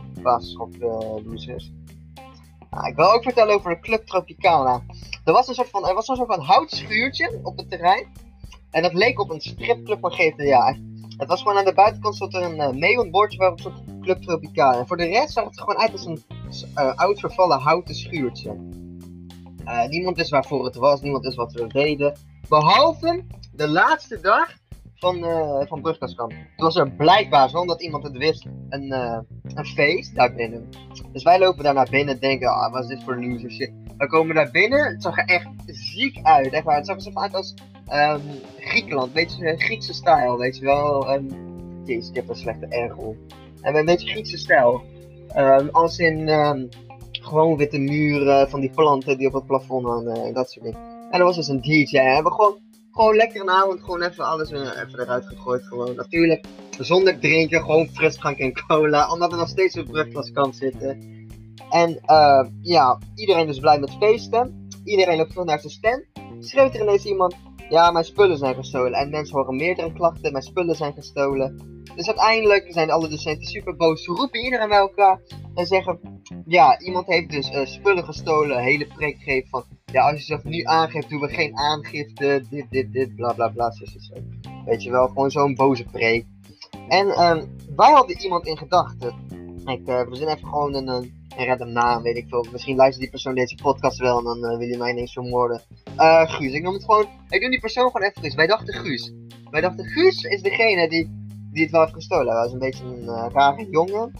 Nou, 2.70 2.88
ik 2.88 2.96
wil 2.96 3.14
ook 3.14 3.24
vertellen 3.24 3.56
over 3.56 3.70
de 3.70 3.80
Club 3.80 4.06
Tropicana. 4.06 4.84
Er 5.26 5.34
was 5.34 5.48
een 5.48 5.54
soort 5.54 5.70
van, 5.70 5.88
er 5.88 5.94
was 5.94 6.08
een 6.08 6.16
soort 6.16 6.36
houtschuurtje 6.36 7.40
op 7.44 7.58
het 7.58 7.70
terrein. 7.70 8.08
En 8.72 8.82
dat 8.82 8.94
leek 8.94 9.20
op 9.20 9.30
een 9.30 9.42
stripclub 9.42 10.00
van 10.00 10.12
GTA. 10.12 10.78
Het 11.18 11.28
was 11.28 11.42
gewoon 11.42 11.58
aan 11.58 11.66
de 11.66 11.74
buitenkant 11.74 12.16
stond 12.16 12.36
er 12.36 12.44
een 12.44 12.58
uh, 12.58 12.68
neonbordje 12.68 13.38
waarop 13.38 13.58
een 13.58 13.64
soort 13.64 13.91
Club 14.02 14.22
Tropicaal. 14.22 14.80
En 14.80 14.88
voor 14.88 14.98
de 14.98 15.06
rest 15.06 15.34
zag 15.34 15.44
het 15.44 15.60
gewoon 15.60 15.78
uit 15.78 15.92
als 15.92 16.06
een 16.06 16.24
uh, 16.76 16.96
oud 16.96 17.20
vervallen 17.20 17.60
houten 17.60 17.96
schuurtje. 17.96 18.56
Uh, 19.66 19.86
niemand 19.88 20.18
wist 20.18 20.30
waarvoor 20.30 20.66
het 20.66 20.76
was, 20.76 21.02
niemand 21.02 21.24
wist 21.24 21.38
wat 21.38 21.54
we 21.54 21.68
deden. 21.68 22.14
Behalve 22.50 23.24
de 23.54 23.68
laatste 23.68 24.20
dag 24.22 24.54
van, 24.96 25.18
uh, 25.18 25.62
van. 25.68 25.82
Toen 25.82 26.34
was 26.56 26.76
er 26.76 26.92
blijkbaar, 26.92 27.50
zonder 27.50 27.76
dat 27.76 27.86
iemand 27.86 28.04
het 28.04 28.18
wist, 28.18 28.46
een, 28.70 28.92
een 29.44 29.66
feest 29.66 30.16
daar 30.16 30.34
binnen. 30.34 30.70
Dus 31.12 31.24
wij 31.24 31.40
lopen 31.40 31.64
daar 31.64 31.74
naar 31.74 31.90
binnen 31.90 32.14
en 32.14 32.20
denken, 32.20 32.50
ah, 32.50 32.72
wat 32.72 32.82
is 32.84 32.88
dit 32.88 33.04
voor 33.04 33.20
loser 33.24 33.52
shit. 33.52 33.72
We 33.98 34.08
komen 34.08 34.36
daar 34.36 34.52
binnen, 34.52 34.92
het 34.92 35.02
zag 35.02 35.18
er 35.18 35.26
echt 35.26 35.48
ziek 35.66 36.20
uit. 36.24 36.54
Echt 36.54 36.64
waar. 36.64 36.76
Het 36.76 36.86
zag 36.86 36.96
er 36.96 37.02
zo 37.02 37.12
uit 37.14 37.34
als 37.34 37.54
um, 37.94 38.22
Griekenland, 38.60 39.14
weet 39.14 39.38
je, 39.38 39.56
Griekse 39.58 39.94
stijl, 39.94 40.38
weet 40.38 40.58
je 40.58 40.66
wel. 40.66 41.14
Um, 41.14 41.28
jezus, 41.86 42.10
ik 42.10 42.16
heb 42.16 42.30
een 42.30 42.36
slechte 42.36 42.66
ergel. 42.66 43.18
En 43.62 43.76
een 43.76 43.86
beetje 43.86 44.10
Griekse 44.10 44.38
stijl. 44.38 44.82
Um, 45.38 45.70
als 45.70 45.98
in 45.98 46.30
um, 46.30 46.70
gewoon 47.12 47.58
witte 47.58 47.78
muren 47.78 48.50
van 48.50 48.60
die 48.60 48.70
planten 48.70 49.18
die 49.18 49.28
op 49.28 49.34
het 49.34 49.46
plafond 49.46 49.86
hangen 49.86 50.24
en 50.24 50.34
dat 50.34 50.52
soort 50.52 50.66
dingen. 50.66 50.80
En 51.12 51.20
er 51.20 51.26
was 51.26 51.36
dus 51.36 51.48
een 51.48 51.62
DJ. 51.62 51.92
We 51.92 52.00
hebben 52.00 52.32
gewoon, 52.32 52.58
gewoon 52.92 53.16
lekker 53.16 53.42
een 53.42 53.50
avond 53.50 53.84
gewoon 53.84 54.02
even 54.02 54.26
alles 54.26 54.52
uh, 54.52 54.60
even 54.60 55.00
eruit 55.00 55.26
gegooid. 55.26 55.64
Gewoon 55.64 55.96
natuurlijk 55.96 56.46
zonder 56.80 57.20
drinken, 57.20 57.62
gewoon 57.62 57.88
frisdrank 57.88 58.38
en 58.38 58.54
cola. 58.68 59.12
Omdat 59.12 59.32
we 59.32 59.38
nog 59.38 59.48
steeds 59.48 59.78
op 59.78 59.86
brugklaskant 59.86 60.56
zitten. 60.56 61.20
En 61.70 62.00
uh, 62.06 62.46
ja, 62.62 63.00
iedereen 63.16 63.48
is 63.48 63.60
blij 63.60 63.80
met 63.80 63.98
feesten. 64.00 64.70
Iedereen 64.84 65.18
loopt 65.18 65.34
veel 65.34 65.44
naar 65.44 65.60
zijn 65.60 65.74
stand. 65.74 66.04
Schreeuwt 66.40 66.74
er 66.74 66.82
ineens 66.82 67.06
iemand 67.06 67.36
ja, 67.70 67.92
mijn 67.92 68.06
spullen 68.06 68.38
zijn 68.38 68.56
gestolen. 68.56 68.94
En 68.94 69.10
mensen 69.10 69.36
horen 69.36 69.56
meerdere 69.56 69.94
klachten, 69.94 70.32
mijn 70.32 70.44
spullen 70.44 70.76
zijn 70.76 70.94
gestolen. 70.94 71.71
Dus 71.96 72.08
uiteindelijk 72.08 72.66
zijn 72.70 72.92
alle 72.92 73.08
docenten 73.08 73.48
super 73.48 73.76
boos. 73.76 74.04
Ze 74.04 74.12
roepen 74.12 74.44
iedereen 74.44 74.70
bij 74.70 74.78
elkaar 74.78 75.22
en 75.56 75.66
zeggen: 75.66 76.22
Ja, 76.46 76.80
iemand 76.80 77.08
heeft 77.08 77.30
dus 77.30 77.52
uh, 77.52 77.66
spullen 77.66 78.04
gestolen. 78.04 78.64
Hele 78.64 78.88
preek 78.88 79.18
gegeven 79.18 79.50
van: 79.50 79.64
Ja, 79.86 80.10
als 80.10 80.20
je 80.20 80.26
zelf 80.26 80.44
nu 80.44 80.64
aangeeft, 80.64 81.10
doen 81.10 81.20
we 81.20 81.28
geen 81.28 81.58
aangifte. 81.58 82.44
Dit, 82.50 82.66
dit, 82.70 82.94
dit, 82.94 83.16
bla 83.16 83.34
bla 83.34 83.48
bla. 83.48 83.72
Zo. 83.72 83.86
Weet 84.66 84.84
je 84.84 84.92
wel, 84.92 85.08
gewoon 85.08 85.32
zo'n 85.32 85.56
boze 85.56 85.84
preek. 85.84 86.26
En 86.88 87.08
um, 87.08 87.56
wij 87.76 87.92
hadden 87.92 88.22
iemand 88.22 88.46
in 88.46 88.58
gedachten. 88.58 89.14
Ik, 89.66 89.88
uh, 89.88 90.02
we 90.02 90.16
zijn 90.16 90.30
even 90.30 90.48
gewoon 90.48 90.76
een, 90.76 90.88
een 90.88 91.20
en 91.36 91.46
red 91.46 91.60
hem 91.60 91.72
na, 91.72 92.02
weet 92.02 92.18
ik 92.18 92.26
veel. 92.28 92.46
Misschien 92.52 92.76
luistert 92.76 93.02
die 93.02 93.12
persoon 93.12 93.36
deze 93.36 93.56
podcast 93.56 93.98
wel 93.98 94.18
en 94.18 94.24
dan 94.24 94.38
uh, 94.38 94.58
wil 94.58 94.68
hij 94.68 94.78
mij 94.78 94.92
ineens 94.92 95.14
vermoorden. 95.14 95.62
Guus, 96.26 96.54
ik 96.54 96.64
noem 96.64 96.74
het 96.74 96.84
gewoon. 96.84 97.06
Ik 97.30 97.42
noem 97.42 97.50
die 97.50 97.60
persoon 97.60 97.92
gewoon 97.92 98.12
even 98.16 98.36
Wij 98.36 98.48
dachten 98.48 98.74
Guus. 98.74 99.14
Wij 99.52 99.62
dachten 99.62 99.86
Guus 99.86 100.24
is 100.24 100.42
degene 100.42 100.90
die, 100.90 101.21
die 101.52 101.62
het 101.62 101.72
wel 101.72 101.82
heeft 101.82 101.94
gestolen. 101.94 102.34
Hij 102.34 102.44
was 102.44 102.52
een 102.52 102.60
beetje 102.60 102.84
een 102.84 103.04
uh, 103.04 103.26
rare 103.32 103.68
jongen. 103.70 104.12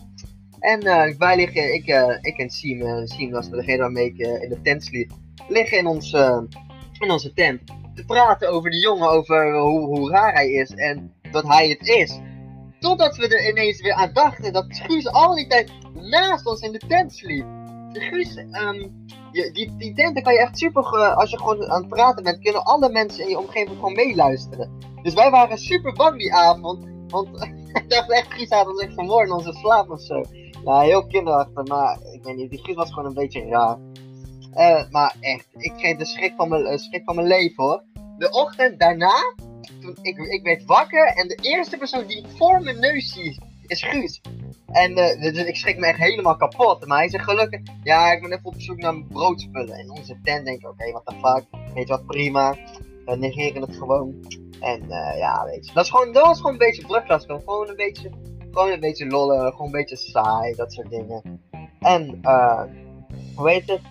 En 0.60 0.86
uh, 0.86 1.18
wij 1.18 1.36
liggen, 1.36 1.74
ik, 1.74 1.86
ik 2.22 2.38
en 2.38 2.50
Siem, 2.50 3.08
Siem 3.08 3.32
was 3.32 3.50
degene 3.50 3.78
waarmee 3.78 4.06
ik 4.06 4.18
in 4.18 4.50
de 4.50 4.62
tent 4.62 4.84
sliep, 4.84 5.12
liggen 5.48 5.78
in, 5.78 5.88
ons, 5.88 6.14
in 7.00 7.12
onze 7.12 7.34
tent 7.34 7.62
te 7.96 8.06
praten 8.06 8.50
over 8.50 8.72
die 8.72 8.82
jongen, 8.82 9.10
over 9.10 9.60
hoe, 9.60 9.86
hoe 9.86 10.10
raar 10.10 10.34
hij 10.34 10.52
is 10.52 10.70
en 10.70 11.14
dat 11.32 11.48
hij 11.48 11.70
het 11.70 11.88
is. 11.88 12.20
Totdat 12.80 13.18
we 13.18 13.28
er 13.28 13.50
ineens 13.50 13.82
weer 13.82 13.94
aan 13.94 14.14
dachten 14.14 14.54
dat 14.54 14.66
Guus 14.68 15.08
al 15.08 15.36
die 15.36 15.48
tijd 15.48 15.72
naast 15.94 16.46
ons 16.46 16.62
in 16.62 16.72
de 16.72 16.82
tent 16.88 17.14
sliep. 17.14 17.46
Guus, 17.94 18.38
um, 18.38 19.06
die, 19.32 19.76
die 19.78 19.94
tent 19.94 20.22
kan 20.22 20.34
je 20.34 20.40
echt 20.40 20.58
super, 20.58 20.84
als 21.16 21.30
je 21.30 21.38
gewoon 21.38 21.70
aan 21.70 21.82
het 21.82 21.90
praten 21.90 22.24
bent, 22.24 22.40
kunnen 22.40 22.64
alle 22.64 22.90
mensen 22.90 23.24
in 23.24 23.30
je 23.30 23.40
omgeving 23.40 23.76
gewoon 23.76 23.94
meeluisteren. 23.94 24.72
Dus 25.04 25.14
wij 25.14 25.30
waren 25.30 25.58
super 25.58 25.94
bang 25.94 26.18
die 26.18 26.34
avond, 26.34 26.86
want 27.12 27.28
ik 27.82 27.86
dacht 27.88 28.12
echt, 28.12 28.34
Guus 28.34 28.50
had 28.50 28.68
ons 28.68 28.82
echt 28.82 28.94
vermoord 28.94 29.30
onze 29.30 29.54
slaap 29.54 29.90
of 29.90 30.02
zo. 30.02 30.24
Ja, 30.66 30.80
heel 30.80 31.08
kinderachtig, 31.08 31.68
maar 31.68 32.00
ik 32.14 32.24
weet 32.24 32.36
niet, 32.36 32.50
die 32.50 32.64
Guus 32.64 32.76
was 32.76 32.90
gewoon 32.90 33.06
een 33.06 33.14
beetje 33.14 33.48
raar. 33.48 33.78
Uh, 34.58 34.90
maar 34.90 35.16
echt, 35.20 35.48
ik 35.58 35.74
kreeg 35.78 35.98
de 35.98 36.06
schrik 36.06 36.34
van 36.38 36.50
mijn, 36.50 36.66
uh, 36.66 36.78
schrik 36.78 37.04
van 37.04 37.16
mijn 37.16 37.28
leven 37.28 37.64
hoor. 37.64 37.84
De 38.18 38.30
ochtend 38.32 38.80
daarna, 38.80 39.34
toen 39.82 39.98
ik, 40.02 40.18
ik 40.18 40.44
werd 40.44 40.66
wakker 40.66 41.06
en 41.08 41.28
de 41.28 41.40
eerste 41.42 41.78
persoon 41.78 42.06
die 42.06 42.18
ik 42.18 42.26
voor 42.38 42.62
mijn 42.62 42.80
neus 42.80 43.14
zie, 43.14 43.40
is 43.68 43.84
Guus. 43.84 44.22
En 44.72 44.92
uh, 44.92 45.22
dus 45.22 45.46
ik 45.46 45.56
schrik 45.56 45.78
me 45.78 45.86
echt 45.86 46.00
helemaal 46.00 46.36
kapot. 46.36 46.86
Maar 46.86 46.98
hij 46.98 47.10
zegt 47.10 47.24
gelukkig, 47.24 47.60
ja, 47.84 48.12
ik 48.12 48.22
ben 48.22 48.32
even 48.32 48.46
op 48.46 48.62
zoek 48.62 48.78
naar 48.78 49.04
broodspullen. 49.04 49.76
En 49.76 49.90
onze 49.90 50.20
tent 50.24 50.46
denkt, 50.46 50.64
oké, 50.64 50.74
okay, 50.74 50.92
wat 50.92 51.06
de 51.06 51.14
fuck. 51.14 51.74
Weet 51.74 51.88
je 51.88 51.94
wat, 51.94 52.06
prima. 52.06 52.58
We 53.06 53.16
negeren 53.16 53.62
het 53.62 53.76
gewoon. 53.76 54.14
En 54.62 54.84
uh, 54.84 55.18
ja, 55.18 55.46
weet 55.46 55.66
je. 55.66 55.74
Dat, 55.74 55.84
is 55.84 55.92
gewoon, 55.92 56.14
dat 56.14 56.26
was 56.26 56.38
gewoon 56.38 56.52
een 56.52 56.58
beetje 56.58 56.86
brugklas. 56.86 57.26
Gewoon 57.26 57.70
een 57.70 57.76
beetje, 57.76 58.10
gewoon 58.52 58.72
een 58.72 58.80
beetje 58.80 59.06
lollen. 59.06 59.52
Gewoon 59.52 59.66
een 59.66 59.72
beetje 59.72 59.96
saai. 59.96 60.56
Dat 60.56 60.74
soort 60.74 60.90
dingen. 60.90 61.42
En, 61.80 62.20
uh, 62.22 62.64
hoe 63.36 63.50
heet 63.50 63.68
het? 63.68 63.82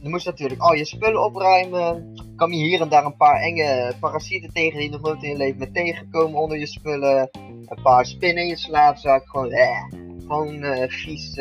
Je 0.00 0.08
moest 0.08 0.26
natuurlijk 0.26 0.60
al 0.60 0.74
je 0.74 0.84
spullen 0.84 1.24
opruimen. 1.24 2.14
Kwam 2.36 2.52
je 2.52 2.64
hier 2.64 2.80
en 2.80 2.88
daar 2.88 3.04
een 3.04 3.16
paar 3.16 3.40
enge 3.40 3.92
parasieten 4.00 4.52
tegen 4.52 4.78
die 4.78 4.90
nog 4.90 5.00
nooit 5.00 5.22
in 5.22 5.28
je 5.28 5.36
leven 5.36 5.58
met 5.58 5.74
tegenkomen 5.74 6.40
onder 6.40 6.58
je 6.58 6.66
spullen. 6.66 7.28
Een 7.66 7.82
paar 7.82 8.06
spinnen 8.06 8.42
in 8.42 8.48
je 8.48 8.56
slaapzak. 8.56 9.28
Gewoon, 9.28 9.50
eh, 9.50 9.84
gewoon 10.26 10.64
uh, 10.64 10.88
vies. 10.88 11.34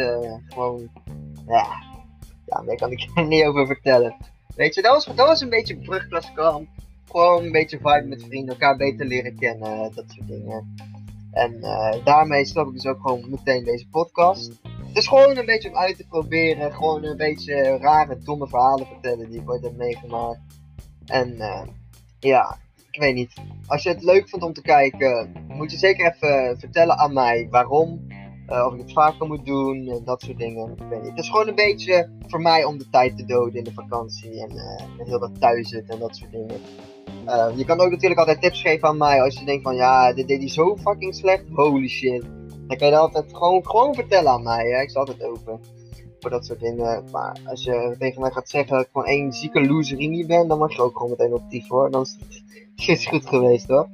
Gewoon, 0.48 0.90
ja. 1.48 1.86
Ja, 2.46 2.64
daar 2.66 2.76
kan 2.76 2.92
ik 2.92 3.10
er 3.16 3.26
niet 3.26 3.44
over 3.44 3.66
vertellen. 3.66 4.16
Weet 4.56 4.76
je, 4.76 4.82
dat 4.82 4.94
was, 4.94 5.06
dat 5.06 5.28
was 5.28 5.42
een 5.42 5.50
beetje 5.50 5.78
brugklaskamp. 5.78 6.68
Gewoon 7.12 7.44
een 7.44 7.52
beetje 7.52 7.78
vibe 7.78 8.06
met 8.08 8.24
vrienden, 8.24 8.54
elkaar 8.54 8.78
beter 8.78 9.06
leren 9.06 9.36
kennen, 9.36 9.92
dat 9.96 10.06
soort 10.08 10.28
dingen. 10.28 10.76
En 11.32 11.54
uh, 11.54 12.06
daarmee 12.06 12.46
stop 12.46 12.68
ik 12.68 12.74
dus 12.74 12.86
ook 12.86 13.02
gewoon 13.02 13.30
meteen 13.30 13.64
deze 13.64 13.88
podcast. 13.90 14.60
Het 14.88 14.98
is 14.98 15.08
gewoon 15.08 15.38
een 15.38 15.46
beetje 15.46 15.70
om 15.70 15.76
uit 15.76 15.98
te 15.98 16.08
proberen. 16.08 16.74
Gewoon 16.74 17.04
een 17.04 17.18
beetje 17.18 17.78
rare, 17.78 18.18
domme 18.24 18.48
verhalen 18.48 18.88
vertellen 18.88 19.30
die 19.30 19.42
ik 19.42 19.50
ooit 19.50 19.64
heb 19.64 19.78
meegemaakt. 19.78 20.40
En 21.06 21.34
uh, 21.36 21.62
ja, 22.20 22.58
ik 22.92 23.00
weet 23.00 23.16
niet. 23.16 23.34
Als 23.68 23.84
je 23.84 23.90
het 23.90 24.04
leuk 24.04 24.30
vindt 24.30 24.46
om 24.46 24.54
te 24.54 24.62
kijken, 24.62 25.32
moet 25.48 25.72
je 25.72 25.78
zeker 25.78 26.14
even 26.14 26.60
vertellen 26.60 26.98
aan 26.98 27.14
mij 27.14 27.48
waarom. 27.50 28.08
Uh, 28.50 28.66
of 28.66 28.74
ik 28.74 28.80
het 28.80 28.94
vaker 28.94 29.28
moet 29.28 29.46
doen 29.46 29.88
en 29.88 30.02
dat 30.06 30.22
soort 30.22 30.38
dingen. 30.38 30.72
Ik 30.72 30.84
weet 30.90 31.02
niet. 31.02 31.10
Het 31.10 31.20
is 31.20 31.30
gewoon 31.30 31.48
een 31.48 31.56
beetje 31.56 32.10
voor 32.28 32.42
mij 32.42 32.64
om 32.64 32.78
de 32.78 32.90
tijd 32.90 33.18
te 33.18 33.26
doden 33.26 33.56
in 33.56 33.64
de 33.64 33.74
vakantie. 33.74 34.42
En, 34.42 34.52
heel 35.06 35.20
wat 35.20 35.40
thuis 35.40 35.70
zitten 35.70 35.94
en 35.94 36.00
dat 36.00 36.16
soort 36.16 36.32
dingen. 36.32 36.62
Uh, 37.28 37.48
je 37.56 37.66
kan 37.66 37.80
ook 37.80 37.92
natuurlijk 37.92 38.20
altijd 38.20 38.42
tips 38.42 38.62
geven 38.62 38.88
aan 38.88 38.98
mij 38.98 39.22
als 39.22 39.40
je 39.40 39.46
denkt 39.46 39.64
van 39.64 39.76
ja, 39.76 40.14
dit 40.14 40.28
deed 40.28 40.40
hij 40.40 40.50
zo 40.50 40.78
fucking 40.78 41.16
slecht. 41.16 41.44
Holy 41.54 41.88
shit. 41.88 42.22
Dan 42.68 42.78
kan 42.78 42.88
je 42.88 42.94
dat 42.94 43.02
altijd 43.02 43.36
gewoon, 43.36 43.68
gewoon 43.68 43.94
vertellen 43.94 44.32
aan 44.32 44.44
mij. 44.44 44.68
Hè? 44.70 44.82
Ik 44.82 44.90
sta 44.90 45.00
altijd 45.00 45.24
open 45.24 45.60
voor 46.20 46.30
dat 46.30 46.46
soort 46.46 46.60
dingen. 46.60 47.04
Maar 47.12 47.40
als 47.46 47.64
je 47.64 47.96
tegen 48.00 48.22
mij 48.22 48.32
gaat 48.32 48.50
zeggen 48.50 48.76
dat 48.76 48.86
ik 48.86 48.90
gewoon 48.92 49.08
één 49.08 49.34
zieke 49.34 49.66
loserini 49.66 50.26
ben, 50.26 50.48
dan 50.48 50.58
mag 50.58 50.76
je 50.76 50.82
ook 50.82 50.98
gewoon 50.98 51.10
meteen 51.10 51.34
op 51.34 51.50
die 51.50 51.66
voor. 51.66 51.92
Dan 51.92 52.02
is 52.76 52.88
het 52.88 53.06
goed 53.06 53.28
geweest 53.28 53.68
hoor. 53.68 53.88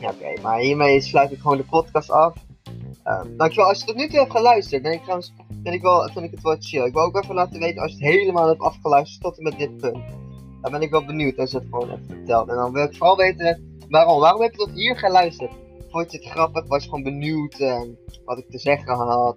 Ja, 0.00 0.10
oké, 0.10 0.40
maar 0.42 0.58
hiermee 0.58 1.00
sluit 1.00 1.32
ik 1.32 1.40
gewoon 1.40 1.56
de 1.56 1.64
podcast 1.64 2.10
af. 2.10 2.34
Um, 3.04 3.36
dankjewel, 3.36 3.68
als 3.68 3.78
je 3.78 3.86
tot 3.86 3.96
nu 3.96 4.08
toe 4.08 4.18
hebt 4.18 4.30
geluisterd, 4.30 4.82
ben 4.82 4.92
ik 4.92 5.02
vind 5.62 5.74
ik, 5.74 5.82
wel, 5.82 6.08
vind 6.12 6.24
ik 6.24 6.30
het 6.30 6.42
wel 6.42 6.56
chill. 6.58 6.84
Ik 6.84 6.92
wil 6.92 7.02
ook 7.02 7.22
even 7.22 7.34
laten 7.34 7.60
weten 7.60 7.82
als 7.82 7.92
je 7.92 8.04
het 8.04 8.14
helemaal 8.14 8.48
hebt 8.48 8.60
afgeluisterd 8.60 9.22
tot 9.22 9.36
en 9.36 9.42
met 9.42 9.58
dit 9.58 9.76
punt. 9.76 9.98
Dan 10.60 10.72
ben 10.72 10.82
ik 10.82 10.90
wel 10.90 11.04
benieuwd 11.04 11.38
als 11.38 11.50
je 11.50 11.58
het 11.58 11.66
gewoon 11.70 11.90
even 11.90 12.06
vertelt. 12.06 12.48
En 12.48 12.56
dan 12.56 12.72
wil 12.72 12.84
ik 12.84 12.96
vooral 12.96 13.16
weten 13.16 13.78
waarom. 13.88 14.20
Waarom 14.20 14.42
heb 14.42 14.52
je 14.52 14.58
tot 14.58 14.70
hier 14.70 14.96
geluisterd? 14.96 15.52
Vond 15.90 16.12
je 16.12 16.18
het 16.18 16.26
grappig? 16.26 16.66
Was 16.66 16.82
je 16.82 16.88
gewoon 16.88 17.04
benieuwd 17.04 17.60
uh, 17.60 17.80
wat 18.24 18.38
ik 18.38 18.50
te 18.50 18.58
zeggen 18.58 18.94
had? 18.94 19.36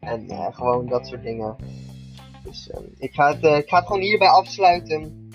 En 0.00 0.24
uh, 0.30 0.46
gewoon 0.50 0.86
dat 0.86 1.06
soort 1.06 1.22
dingen. 1.22 1.56
Dus 2.44 2.70
uh, 2.74 2.80
ik, 2.98 3.14
ga 3.14 3.34
het, 3.34 3.44
ik 3.44 3.68
ga 3.68 3.76
het 3.76 3.86
gewoon 3.86 4.02
hierbij 4.02 4.28
afsluiten. 4.28 5.30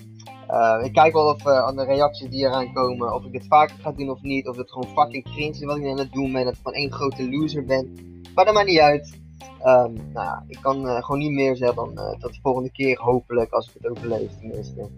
ik 0.82 0.92
kijk 0.92 1.12
wel 1.12 1.28
of 1.28 1.46
aan 1.46 1.76
de 1.76 1.84
reacties 1.84 2.30
die 2.30 2.44
eraan 2.44 2.72
komen, 2.72 3.14
of 3.14 3.24
ik 3.24 3.32
het 3.32 3.46
vaker 3.46 3.76
ga 3.80 3.92
doen 3.92 4.10
of 4.10 4.22
niet. 4.22 4.48
Of 4.48 4.56
het 4.56 4.72
gewoon 4.72 4.94
fucking 4.94 5.24
cringe 5.24 5.50
is 5.50 5.64
wat 5.64 5.76
ik 5.76 5.86
aan 5.86 5.98
het 5.98 6.12
doen 6.12 6.32
ben. 6.32 6.44
Dat 6.44 6.52
ik 6.54 6.60
gewoon 6.62 6.78
één 6.78 6.92
grote 6.92 7.30
loser 7.30 7.64
ben. 7.64 7.92
Maar 8.34 8.44
dat 8.44 8.54
maakt 8.54 8.66
niet 8.66 8.80
uit. 8.80 9.20
Um, 9.64 9.92
nou 10.12 10.26
ja, 10.26 10.44
ik 10.48 10.58
kan 10.60 10.86
uh, 10.86 11.02
gewoon 11.02 11.20
niet 11.20 11.30
meer 11.30 11.56
zeggen 11.56 11.76
dan 11.76 11.92
uh, 11.94 12.10
tot 12.10 12.32
de 12.32 12.40
volgende 12.42 12.70
keer, 12.70 12.98
hopelijk, 12.98 13.52
als 13.52 13.68
ik 13.68 13.74
het 13.74 13.90
overleef 13.90 14.38
tenminste. 14.38 14.90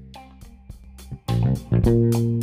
Thank 1.54 1.86
you. 1.86 2.33